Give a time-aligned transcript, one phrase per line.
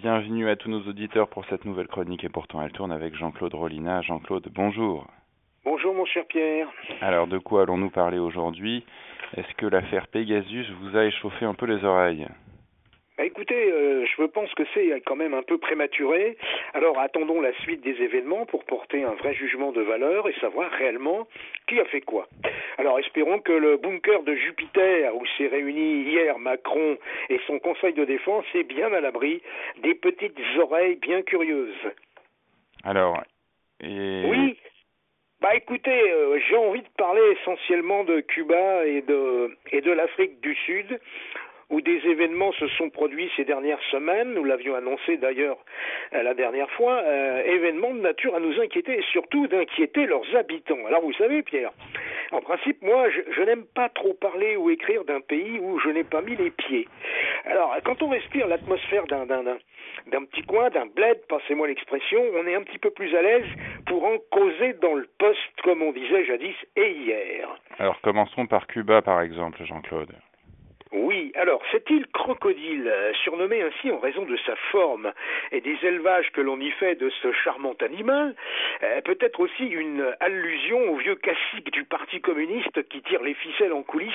[0.00, 3.52] Bienvenue à tous nos auditeurs pour cette nouvelle chronique et pourtant elle tourne avec Jean-Claude
[3.52, 4.00] Rolina.
[4.02, 5.08] Jean-Claude, bonjour.
[5.64, 6.68] Bonjour mon cher Pierre.
[7.00, 8.84] Alors de quoi allons-nous parler aujourd'hui?
[9.36, 12.28] Est-ce que l'affaire Pegasus vous a échauffé un peu les oreilles?
[13.18, 16.36] Bah, écoutez, euh, je pense que c'est quand même un peu prématuré.
[16.72, 20.70] Alors attendons la suite des événements pour porter un vrai jugement de valeur et savoir
[20.70, 21.26] réellement
[21.66, 22.28] qui a fait quoi.
[22.78, 26.96] Alors espérons que le bunker de Jupiter où s'est réuni hier Macron
[27.28, 29.42] et son conseil de défense est bien à l'abri
[29.82, 31.90] des petites oreilles bien curieuses.
[32.84, 33.20] Alors,
[33.80, 34.22] et...
[34.26, 34.56] Oui,
[35.40, 40.40] bah écoutez, euh, j'ai envie de parler essentiellement de Cuba et de et de l'Afrique
[40.40, 41.00] du Sud
[41.70, 45.58] où des événements se sont produits ces dernières semaines, nous l'avions annoncé d'ailleurs
[46.14, 50.34] euh, la dernière fois, euh, événements de nature à nous inquiéter et surtout d'inquiéter leurs
[50.34, 50.86] habitants.
[50.86, 51.72] Alors vous savez, Pierre,
[52.32, 56.04] en principe, moi, je, n'aime pas trop parler ou écrire d'un pays où je n'ai
[56.04, 56.86] pas mis les pieds.
[57.46, 62.54] Alors, quand on respire l'atmosphère d'un d'un petit coin, d'un bled, passez-moi l'expression, on est
[62.54, 63.46] un petit peu plus à l'aise
[63.86, 67.48] pour en causer dans le poste, comme on disait jadis et hier.
[67.78, 70.12] Alors commençons par Cuba, par exemple, Jean-Claude.
[70.90, 75.12] Oui, alors cette île crocodile, euh, surnommée ainsi en raison de sa forme
[75.52, 78.34] et des élevages que l'on y fait de ce charmant animal,
[78.82, 83.34] euh, peut être aussi une allusion au vieux cacique du Parti communiste qui tire les
[83.34, 84.14] ficelles en coulisses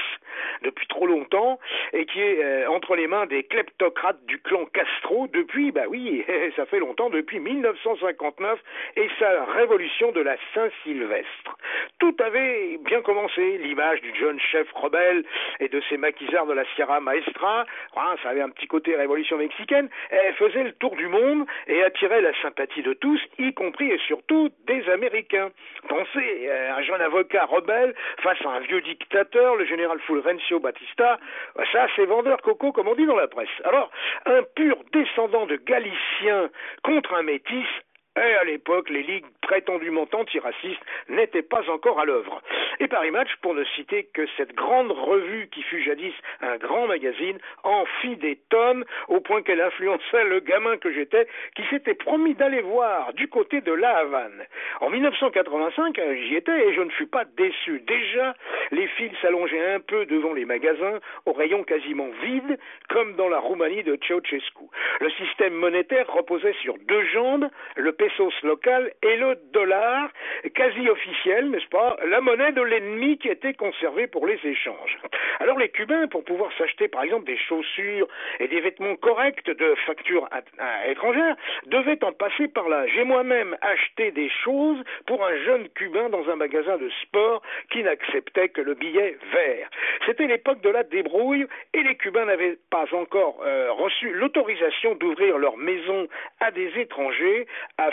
[0.63, 1.59] depuis trop longtemps
[1.91, 6.25] et qui est euh, entre les mains des kleptocrates du clan Castro depuis, bah oui,
[6.55, 8.59] ça fait longtemps, depuis 1959
[8.95, 11.57] et sa révolution de la Saint-Sylvestre.
[11.99, 15.23] Tout avait bien commencé, l'image du jeune chef rebelle
[15.59, 19.37] et de ses maquisards de la Sierra Maestra, hein, ça avait un petit côté révolution
[19.37, 23.91] mexicaine, elle faisait le tour du monde et attirait la sympathie de tous, y compris
[23.91, 25.49] et surtout des Américains.
[25.87, 31.19] Pensez, un jeune avocat rebelle face à un vieux dictateur, le général Fulgencio Batista,
[31.71, 33.49] ça c'est vendeur coco comme on dit dans la presse.
[33.63, 33.91] Alors,
[34.25, 36.49] un pur descendant de Galicien
[36.83, 37.67] contre un métis,
[38.15, 42.41] et à l'époque, les ligues prétendument antiracistes n'étaient pas encore à l'œuvre.
[42.79, 46.87] Et Paris Match, pour ne citer que cette grande revue qui fut jadis un grand
[46.87, 51.93] magazine, en fit des tonnes au point qu'elle influençait le gamin que j'étais qui s'était
[51.95, 54.45] promis d'aller voir du côté de La Havane.
[54.81, 57.79] En 1985, j'y étais et je ne fus pas déçu.
[57.87, 58.35] Déjà,
[58.71, 62.59] les fils s'allongeaient un peu devant les magasins, aux rayons quasiment vides,
[62.89, 64.65] comme dans la Roumanie de Ceausescu.
[64.99, 67.49] Le système monétaire reposait sur deux jambes,
[68.03, 70.09] pesos local et le dollar,
[70.55, 74.97] quasi officiel, n'est-ce pas, la monnaie de l'ennemi qui était conservée pour les échanges.
[75.39, 78.07] Alors les Cubains, pour pouvoir s'acheter par exemple des chaussures
[78.41, 80.27] et des vêtements corrects de facture
[80.87, 81.35] étrangère,
[81.67, 82.85] devaient en passer par là.
[82.87, 87.41] J'ai moi-même acheté des choses pour un jeune Cubain dans un magasin de sport
[87.71, 89.69] qui n'acceptait que le billet vert.
[90.05, 95.37] C'était l'époque de la débrouille et les Cubains n'avaient pas encore euh, reçu l'autorisation d'ouvrir
[95.37, 96.07] leur maison
[96.41, 97.47] à des étrangers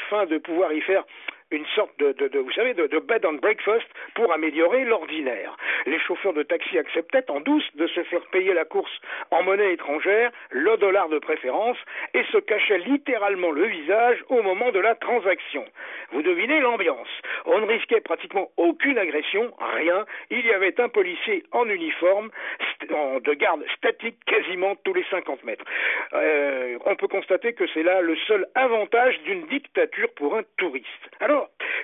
[0.06, 1.04] afin de pouvoir y faire
[1.50, 5.56] une sorte de, de, vous savez, de, de, bed and breakfast pour améliorer l'ordinaire.
[5.86, 8.92] Les chauffeurs de taxi acceptaient en douce de se faire payer la course
[9.30, 11.78] en monnaie étrangère, le dollar de préférence,
[12.14, 15.64] et se cachaient littéralement le visage au moment de la transaction.
[16.12, 17.08] Vous devinez l'ambiance.
[17.46, 20.04] On ne risquait pratiquement aucune agression, rien.
[20.30, 22.30] Il y avait un policier en uniforme,
[22.88, 25.64] de garde statique quasiment tous les 50 mètres.
[26.12, 30.86] Euh, on peut constater que c'est là le seul avantage d'une dictature pour un touriste.
[31.20, 31.39] Alors,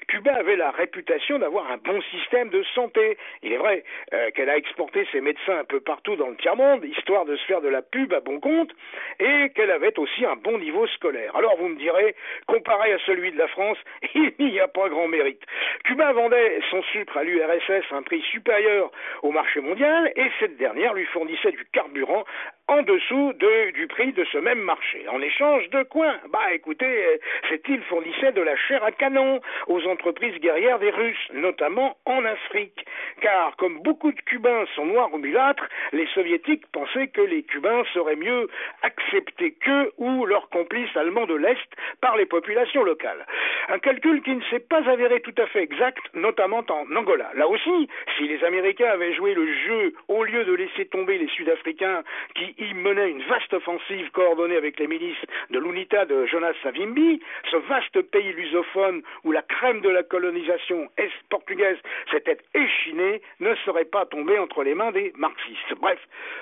[0.09, 3.17] Cuba avait la réputation d'avoir un bon système de santé.
[3.43, 6.85] Il est vrai euh, qu'elle a exporté ses médecins un peu partout dans le tiers-monde,
[6.85, 8.71] histoire de se faire de la pub à bon compte,
[9.19, 11.35] et qu'elle avait aussi un bon niveau scolaire.
[11.35, 12.15] Alors vous me direz,
[12.47, 13.79] comparé à celui de la France,
[14.15, 15.43] il n'y a pas grand mérite.
[15.85, 18.91] Cuba vendait son sucre à l'URSS à un prix supérieur
[19.23, 22.25] au marché mondial, et cette dernière lui fournissait du carburant
[22.69, 25.07] en dessous de, du prix de ce même marché.
[25.09, 26.15] En échange de quoi?
[26.31, 31.29] Bah écoutez, cette île fournissait de la chair à canon aux entreprises guerrières des Russes,
[31.33, 32.85] notamment en Afrique?
[33.21, 37.85] Car comme beaucoup de Cubains sont noirs ou mulâtres, les soviétiques pensaient que les Cubains
[37.95, 38.49] seraient mieux
[38.83, 41.69] acceptés qu'eux ou leurs complices allemands de l'Est
[42.01, 43.27] par les populations locales.
[43.69, 47.31] Un calcul qui ne s'est pas avéré tout à fait exact, notamment en Angola.
[47.35, 51.29] Là aussi, si les Américains avaient joué le jeu au lieu de laisser tomber les
[51.29, 52.03] Sud-Africains
[52.35, 55.17] qui y menaient une vaste offensive coordonnée avec les milices
[55.51, 57.21] de l'UNITA de Jonas Savimbi,
[57.51, 61.77] ce vaste pays lusophone où la crème de la colonisation est portugaise
[62.11, 65.75] s'était échinée, ne serait pas tombée entre les mains des marxistes.
[65.81, 65.99] Bref,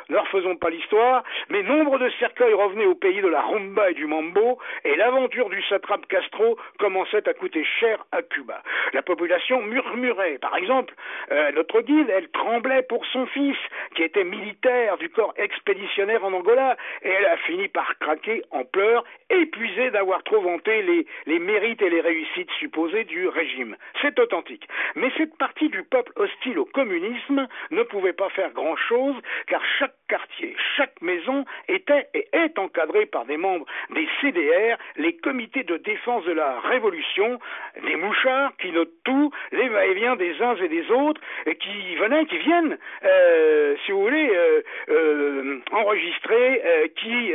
[0.09, 3.95] ne refaisons pas l'histoire, mais nombre de cercueils revenaient au pays de la rumba et
[3.95, 8.63] du mambo, et l'aventure du satrape Castro commençait à coûter cher à Cuba.
[8.93, 10.39] La population murmurait.
[10.39, 10.95] Par exemple,
[11.33, 13.57] euh, notre guide, elle tremblait pour son fils,
[13.95, 18.65] qui était militaire du corps expéditionnaire en Angola et elle a fini par craquer en
[18.65, 23.77] pleurs, épuisée d'avoir trop vanté les, les mérites et les réussites supposées du régime.
[24.03, 24.69] C'est authentique.
[24.95, 29.17] Mais cette partie du peuple hostile au communisme ne pouvait pas faire grand-chose
[29.47, 35.17] car chaque quartier, chaque maison était et est encadrée par des membres des CDR, les
[35.17, 37.39] comités de défense de la révolution,
[37.83, 42.27] des mouchards qui notent tout, les va-et-vient des uns et des autres, et qui venaient,
[42.27, 45.61] qui viennent, euh, si vous voulez, euh, euh,
[45.95, 47.33] enregistrer qui,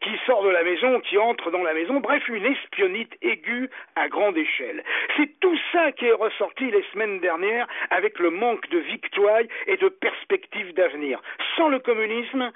[0.00, 4.08] qui sort de la maison, qui entre dans la maison, bref, une espionnite aiguë à
[4.08, 4.82] grande échelle.
[5.16, 9.76] C'est tout ça qui est ressorti les semaines dernières avec le manque de victoire et
[9.76, 11.20] de perspectives d'avenir.
[11.56, 12.50] Sans le communisme,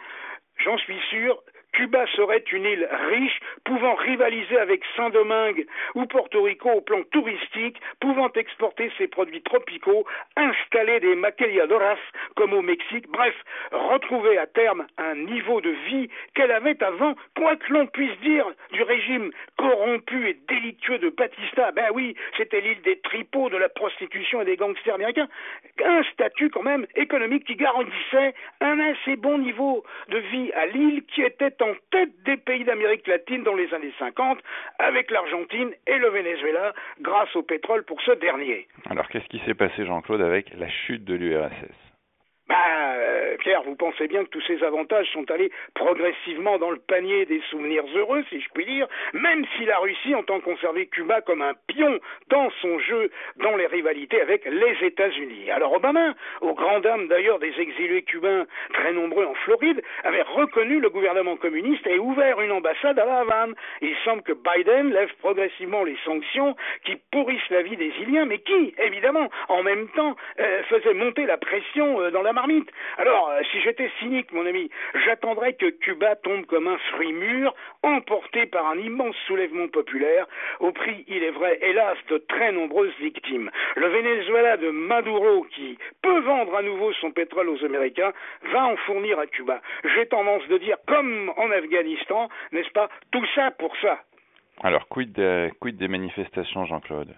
[0.59, 1.41] j'en suis sûr,
[1.75, 7.81] Cuba serait une île riche, pouvant rivaliser avec Saint-Domingue ou Porto Rico au plan touristique,
[8.01, 10.07] pouvant exporter ses produits tropicaux,
[10.37, 11.99] installer des maquilladoras
[12.37, 13.35] comme au Mexique, bref,
[13.73, 18.47] retrouver à terme un niveau de vie qu'elle avait avant, quoi que l'on puisse dire
[18.73, 21.73] du régime corrompu et délictueux de Batista.
[21.73, 25.29] Ben oui, c'était l'île des tripots, de la prostitution et des gangsters américains.
[25.85, 31.03] Un statut quand même économique qui garantissait un assez bon niveau de vie à l'île
[31.07, 34.39] qui était en tête des pays d'Amérique latine dans les années 50,
[34.79, 38.67] avec l'Argentine et le Venezuela, grâce au pétrole pour ce dernier.
[38.91, 41.94] Alors qu'est-ce qui s'est passé, Jean-Claude, avec la chute de l'URSS?
[42.47, 42.57] Bah,
[42.97, 47.25] euh, Pierre, vous pensez bien que tous ces avantages sont allés progressivement dans le panier
[47.25, 51.41] des souvenirs heureux, si je puis dire, même si la Russie entend conserver Cuba comme
[51.41, 51.99] un pion
[52.29, 55.51] dans son jeu dans les rivalités avec les États-Unis.
[55.51, 58.45] Alors Obama, au grand dam d'ailleurs des exilés cubains
[58.75, 63.21] très nombreux en Floride, avait reconnu le gouvernement communiste et ouvert une ambassade à La
[63.21, 63.55] Havane.
[63.81, 68.39] Il semble que Biden lève progressivement les sanctions qui pourrissent la vie des Iliens, mais
[68.41, 72.71] qui, évidemment, en même temps, euh, faisaient monter la pression euh, dans la marmite.
[72.99, 74.71] Alors, euh, si j'étais cynique, mon ami,
[75.07, 80.27] j'attendrais que Cuba tombe comme un fruit mûr, emporté par un immense soulèvement populaire,
[80.61, 83.51] au prix, il est vrai, hélas, de très nombreuses victimes.
[83.77, 88.13] Le Venezuela de Maduro, qui peut vendre à nouveau son pétrole aux Américains,
[88.53, 89.61] va en fournir à Cuba.
[89.95, 94.01] J'ai tendance de dire, comme en Afghanistan, n'est-ce pas, tout ça pour ça.
[94.63, 97.15] Alors, quid, des manifestations, Jean-Claude?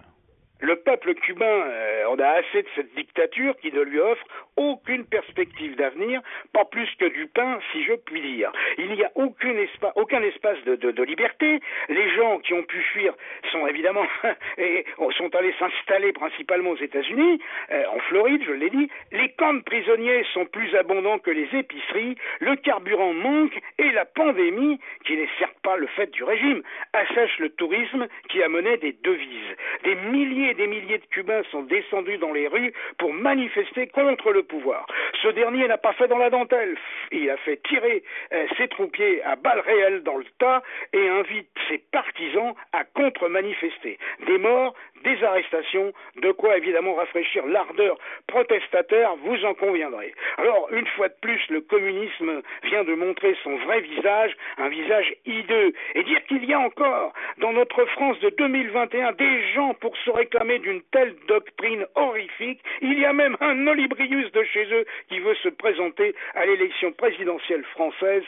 [0.60, 4.24] Le peuple cubain euh, on a assez de cette dictature qui ne lui offre
[4.56, 6.20] aucune perspective d'avenir,
[6.52, 8.52] pas plus que du pain, si je puis dire.
[8.78, 9.54] Il n'y a aucun,
[9.94, 11.60] aucun espace de, liberté.
[11.88, 13.14] Les gens qui ont pu fuir
[13.52, 14.06] sont évidemment
[14.58, 14.84] et
[15.16, 18.88] sont allés s'installer principalement aux États-Unis, euh, en Floride, je l'ai dit.
[19.12, 22.16] Les camps de prisonniers sont plus abondants que les épiceries.
[22.40, 26.62] Le carburant manque et la pandémie, qui n'est certes pas le fait du régime,
[26.92, 29.56] assèche le tourisme qui amenait des devises.
[29.84, 34.32] Des milliers et des milliers de Cubains sont descendus dans les rues pour manifester contre
[34.32, 34.86] le pouvoir.
[35.22, 36.76] Ce dernier n'a pas fait dans la dentelle.
[37.12, 38.02] Il a fait tirer
[38.32, 40.62] euh, ses troupiers à balles réelles dans le tas
[40.92, 43.98] et invite ses partisans à contre-manifester.
[44.26, 47.96] Des morts, des arrestations, de quoi évidemment rafraîchir l'ardeur
[48.26, 50.12] protestataire, vous en conviendrez.
[50.38, 55.14] Alors, une fois de plus, le communisme vient de montrer son vrai visage, un visage
[55.24, 59.96] hideux, et dire qu'il y a encore dans notre France de 2021 des gens pour
[59.98, 64.84] se réclamer d'une telle doctrine horrifique, il y a même un Olibrius de chez eux
[65.08, 68.24] qui veut se présenter à l'élection présidentielle française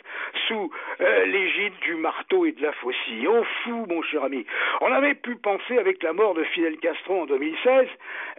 [0.47, 0.71] sous
[1.01, 3.27] euh, l'égide du marteau et de la faucille.
[3.29, 4.47] Oh fou, mon cher ami.
[4.81, 7.87] On avait pu penser avec la mort de Fidel Castro en 2016,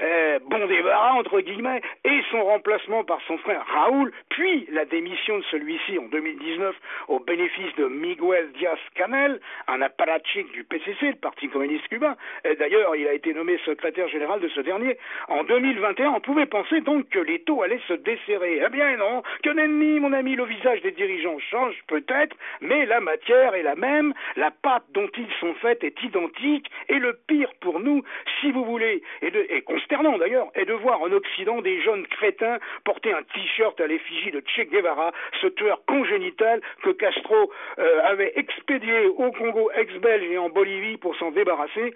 [0.01, 5.38] euh, bon débarras entre guillemets, et son remplacement par son frère Raoul, puis la démission
[5.38, 6.75] de celui-ci en 2019
[7.07, 12.17] au bénéfice de Miguel Diaz-Canel, un apparatchik du PCC, le Parti communiste cubain.
[12.59, 14.97] D'ailleurs, il a été nommé secrétaire général de ce dernier.
[15.29, 18.61] En 2021, on pouvait penser donc que les taux allaient se desserrer.
[18.65, 22.99] Eh bien non, que nenni, mon ami, le visage des dirigeants change peut-être, mais la
[22.99, 27.51] matière est la même, la pâte dont ils sont faits est identique, et le pire
[27.61, 28.03] pour nous,
[28.39, 33.13] si vous voulez, et, consternant d'ailleurs, est de voir en Occident des jeunes crétins porter
[33.13, 35.11] un t-shirt à l'effigie de Che Guevara,
[35.41, 41.15] ce tueur congénital que Castro euh, avait expédié au Congo ex-belge et en Bolivie pour
[41.17, 41.93] s'en débarrasser,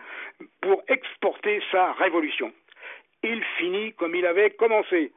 [0.61, 2.51] pour exporter sa révolution.
[3.23, 5.11] Il finit comme il avait commencé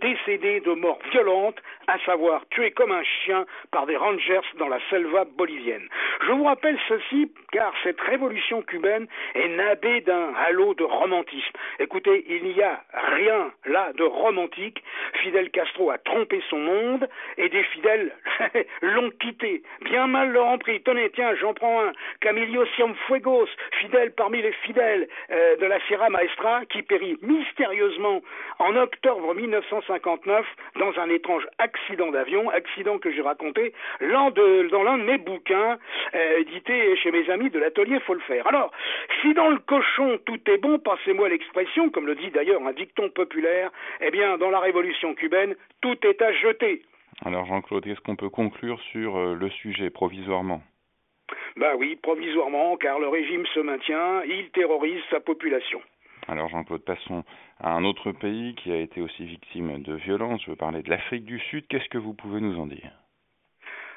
[0.00, 4.78] décédé de mort violente, à savoir tué comme un chien par des rangers dans la
[4.90, 5.88] selva bolivienne.
[6.26, 11.52] Je vous rappelle ceci car cette révolution cubaine est nabée d'un halo de romantisme.
[11.78, 14.82] Écoutez, il n'y a rien là de romantique.
[15.22, 18.12] Fidel Castro a trompé son monde et des fidèles
[18.82, 19.62] l'ont quitté.
[19.82, 20.82] Bien mal leur en pris.
[20.82, 21.92] Tenez, tiens, j'en prends un.
[22.20, 23.48] Camillo Cienfuegos,
[23.80, 28.22] fidèle parmi les fidèles euh, de la Sierra Maestra, qui périt mystérieusement
[28.58, 30.46] en octobre 19 1959
[30.78, 35.78] dans un étrange accident d'avion, accident que j'ai raconté dans l'un de mes bouquins
[36.14, 38.42] euh, édités chez mes amis de l'atelier Folfer.
[38.46, 38.70] Alors,
[39.20, 43.08] si dans le cochon tout est bon, passez-moi l'expression, comme le dit d'ailleurs un dicton
[43.08, 46.82] populaire, eh bien, dans la révolution cubaine, tout est à jeter.
[47.24, 50.62] Alors Jean-Claude, qu'est-ce qu'on peut conclure sur euh, le sujet provisoirement?
[51.56, 55.80] Bah oui, provisoirement, car le régime se maintient, il terrorise sa population.
[56.28, 57.24] Alors Jean-Claude, passons
[57.62, 60.42] un autre pays qui a été aussi victime de violences.
[60.44, 61.66] Je veux parler de l'Afrique du Sud.
[61.68, 63.01] Qu'est-ce que vous pouvez nous en dire?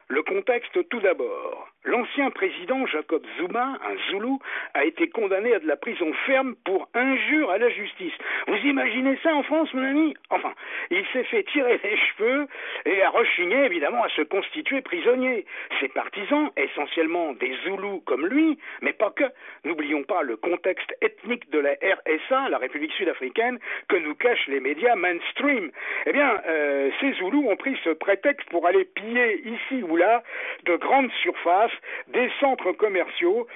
[0.07, 1.67] Le contexte tout d'abord.
[1.83, 4.39] L'ancien président Jacob Zuma, un Zoulou,
[4.74, 8.13] a été condamné à de la prison ferme pour injure à la justice.
[8.47, 10.15] Vous imaginez ça en France, mon ami?
[10.31, 10.53] Enfin,
[10.89, 12.47] il s'est fait tirer les cheveux
[12.85, 15.45] et a rechigné évidemment à se constituer prisonnier.
[15.79, 19.25] Ses partisans, essentiellement des Zoulous comme lui, mais pas que,
[19.63, 23.59] n'oublions pas le contexte ethnique de la RSA, la République sud-africaine,
[23.89, 25.71] que nous cachent les médias mainstream.
[26.07, 29.83] Eh bien, euh, ces Zoulous ont pris ce prétexte pour aller piller ici
[30.65, 31.71] de grandes surfaces,
[32.07, 33.47] des centres commerciaux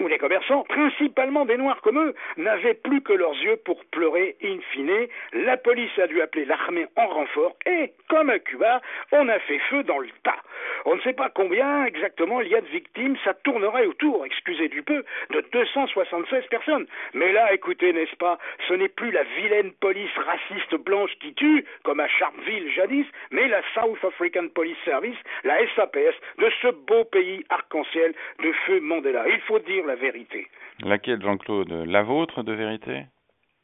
[0.00, 4.36] où les commerçants, principalement des Noirs comme eux, n'avaient plus que leurs yeux pour pleurer
[4.42, 5.06] in fine.
[5.32, 8.80] La police a dû appeler l'armée en renfort et, comme à Cuba,
[9.12, 10.42] on a fait feu dans le tas.
[10.84, 14.68] On ne sait pas combien exactement il y a de victimes, ça tournerait autour, excusez
[14.68, 16.86] du peu, de 276 personnes.
[17.14, 21.64] Mais là, écoutez, n'est-ce pas, ce n'est plus la vilaine police raciste blanche qui tue,
[21.84, 27.04] comme à Sharpeville jadis, mais la South African Police Service, la SAPS, de ce beau
[27.04, 29.24] pays arc-en-ciel de feu Mandela.
[29.28, 30.46] Il faut dire la vérité.
[30.82, 31.70] Laquelle, Jean-Claude?
[31.86, 33.04] La vôtre de vérité?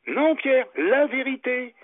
[0.07, 1.75] Non, Pierre, la vérité.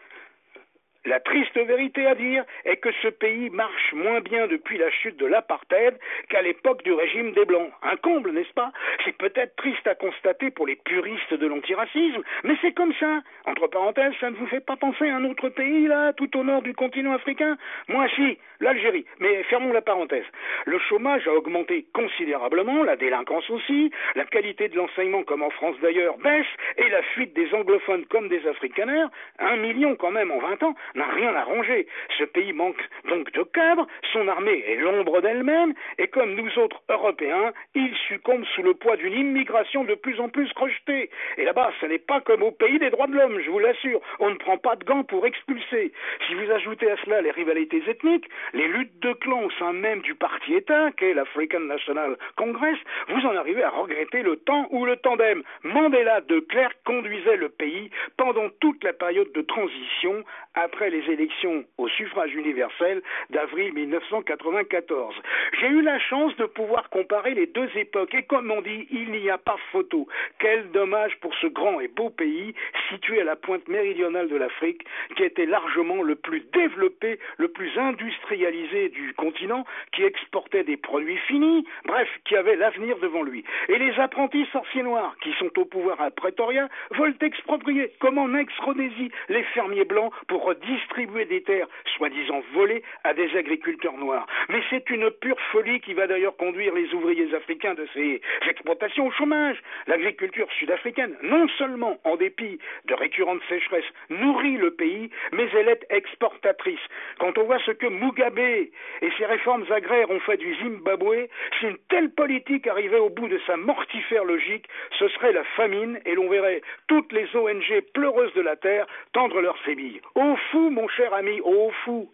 [1.06, 5.16] La triste vérité à dire est que ce pays marche moins bien depuis la chute
[5.16, 5.96] de l'apartheid
[6.28, 7.70] qu'à l'époque du régime des Blancs.
[7.82, 8.72] Un comble, n'est-ce pas?
[9.04, 13.20] C'est peut-être triste à constater pour les puristes de l'antiracisme, mais c'est comme ça.
[13.44, 16.42] Entre parenthèses, ça ne vous fait pas penser à un autre pays, là, tout au
[16.42, 17.56] nord du continent africain?
[17.86, 19.06] Moi, si, l'Algérie.
[19.20, 20.24] Mais fermons la parenthèse.
[20.64, 25.76] Le chômage a augmenté considérablement, la délinquance aussi, la qualité de l'enseignement, comme en France
[25.80, 26.46] d'ailleurs, baisse,
[26.78, 29.06] et la fuite des anglophones comme des africaners,
[29.38, 31.86] un million quand même en 20 ans, n'a rien arrangé.
[32.18, 36.82] Ce pays manque donc de cadre, son armée est l'ombre d'elle-même, et comme nous autres
[36.88, 41.10] Européens, il succombe sous le poids d'une immigration de plus en plus rejetée.
[41.36, 44.00] Et là-bas, ce n'est pas comme au pays des droits de l'homme, je vous l'assure.
[44.18, 45.92] On ne prend pas de gants pour expulser.
[46.26, 50.00] Si vous ajoutez à cela les rivalités ethniques, les luttes de clans au sein même
[50.00, 54.96] du parti-État, qu'est l'African National Congress, vous en arrivez à regretter le temps où le
[54.96, 60.24] tandem Mandela de Klerk conduisait le pays pendant toute la période de transition
[60.54, 65.14] après les élections au suffrage universel d'avril 1994.
[65.60, 69.10] J'ai eu la chance de pouvoir comparer les deux époques et comme on dit, il
[69.10, 70.06] n'y a pas photo.
[70.38, 72.54] Quel dommage pour ce grand et beau pays
[72.88, 74.84] situé à la pointe méridionale de l'Afrique
[75.16, 81.18] qui était largement le plus développé, le plus industrialisé du continent, qui exportait des produits
[81.28, 83.44] finis, bref, qui avait l'avenir devant lui.
[83.68, 88.34] Et les apprentis sorciers noirs qui sont au pouvoir à Pretoria veulent exproprier, comme en
[88.34, 90.44] ex-Rhodésie, les fermiers blancs pour
[90.76, 94.26] distribuer des terres soi-disant volées à des agriculteurs noirs.
[94.48, 99.06] Mais c'est une pure folie qui va d'ailleurs conduire les ouvriers africains de ces exploitations
[99.06, 99.56] au chômage.
[99.86, 105.86] L'agriculture sud-africaine, non seulement en dépit de récurrentes sécheresses, nourrit le pays, mais elle est
[105.90, 106.80] exportatrice.
[107.18, 108.70] Quand on voit ce que Mugabe et
[109.16, 111.28] ses réformes agraires ont fait du Zimbabwe,
[111.58, 114.68] si une telle politique arrivait au bout de sa mortifère logique,
[114.98, 119.40] ce serait la famine et l'on verrait toutes les ONG pleureuses de la terre tendre
[119.40, 120.00] leurs sébilles.
[120.14, 122.08] Au fou mon cher ami, au fou.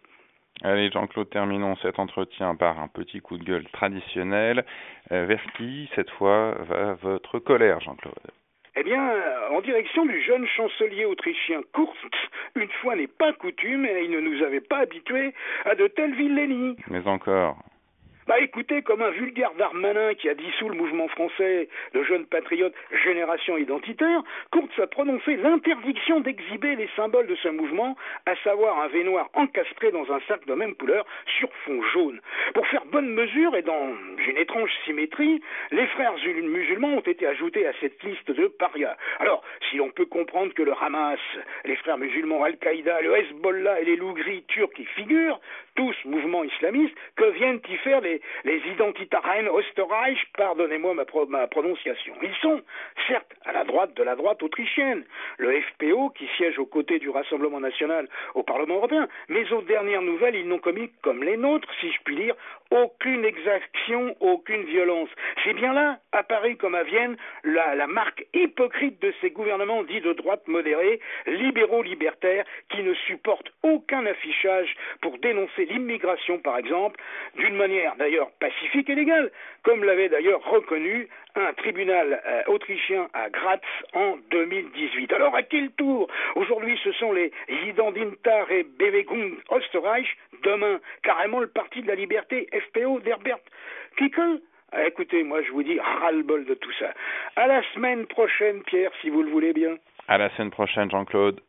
[0.63, 4.65] Allez, Jean-Claude, terminons cet entretien par un petit coup de gueule traditionnel.
[5.13, 8.15] Euh, vers qui, cette fois, va votre colère, Jean-Claude
[8.75, 9.13] eh bien,
[9.51, 11.95] en direction du jeune chancelier autrichien Kurz,
[12.55, 15.35] une fois n'est pas coutume, et il ne nous avait pas habitués
[15.67, 16.77] à de telles villénies.
[16.89, 17.59] Mais encore.
[18.29, 22.75] Bah écoutez, comme un vulgaire Darmanin qui a dissous le mouvement français de jeunes patriotes
[23.05, 28.89] Génération Identitaire, Kurtz a prononcé l'interdiction d'exhiber les symboles de ce mouvement, à savoir un
[28.89, 29.03] V
[29.35, 31.05] encastré dans un sac de même couleur
[31.39, 32.21] sur fond jaune.
[32.55, 33.93] Pour faire bonne mesure et dans
[34.29, 38.97] une étrange symétrie, les frères musulmans ont été ajoutés à cette liste de parias.
[39.19, 41.19] Alors, si l'on peut comprendre que le Hamas,
[41.65, 45.41] les frères musulmans Al-Qaïda, le Hezbollah et les loups gris turcs y figurent,
[45.75, 48.12] tous mouvements islamistes, que viennent y faire les,
[48.45, 52.15] les Identitariens Österreich, pardonnez-moi ma, ma, prononciation.
[52.23, 52.61] Ils sont,
[53.07, 55.05] certes, à la droite de la droite autrichienne,
[55.39, 60.03] le FPO qui siège aux côtés du Rassemblement national au Parlement européen, mais aux dernières
[60.03, 62.35] nouvelles, ils n'ont commis, comme les nôtres, si je puis dire,
[62.73, 65.11] aucune exaction, aucune violence.
[65.45, 70.01] C'est bien là, à Paris comme à Vienne, la, marque hypocrite de ces gouvernements dits
[70.01, 76.99] de droite modérée, libéraux libertaires, qui ne supportent aucun affichage pour dénoncer l'immigration, par exemple,
[77.37, 79.31] d'une manière d'ailleurs pacifique et légale,
[79.65, 83.61] comme l'avait d'ailleurs reconnu un tribunal euh, autrichien à Graz
[83.95, 85.13] en 2018.
[85.13, 90.07] Alors à quel tour Aujourd'hui, ce sont les Jidandintar et Bewegung Österreich.
[90.43, 93.39] Demain, carrément le Parti de la Liberté, FPO d'Herbert
[93.97, 94.41] Kickel.
[94.73, 96.93] Ah, écoutez, moi je vous dis ras-le-bol de tout ça.
[97.37, 99.77] À la semaine prochaine, Pierre, si vous le voulez bien.
[100.09, 101.41] À la semaine prochaine, Jean-Claude.